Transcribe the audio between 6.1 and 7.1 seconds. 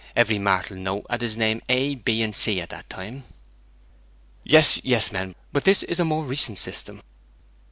recent system!'